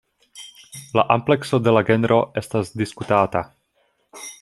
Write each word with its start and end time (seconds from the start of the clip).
La 0.99 1.03
amplekso 1.17 1.61
de 1.67 1.75
la 1.77 1.85
genro 1.91 2.21
estas 2.45 2.75
diskutata. 2.83 3.49